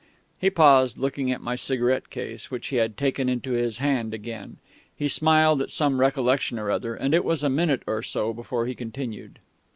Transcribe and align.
He 0.39 0.49
paused, 0.49 0.97
looking 0.97 1.31
at 1.31 1.41
my 1.43 1.55
cigarette 1.55 2.09
case, 2.09 2.49
which 2.49 2.69
he 2.69 2.77
had 2.77 2.97
taken 2.97 3.29
into 3.29 3.51
his 3.51 3.77
hand 3.77 4.15
again. 4.15 4.57
He 4.95 5.07
smiled 5.07 5.61
at 5.61 5.69
some 5.69 5.99
recollection 5.99 6.57
or 6.57 6.71
other, 6.71 6.95
and 6.95 7.13
it 7.13 7.23
was 7.23 7.43
a 7.43 7.49
minute 7.51 7.83
or 7.85 8.01
so 8.01 8.33
before 8.33 8.65
he 8.65 8.73
continued. 8.73 9.37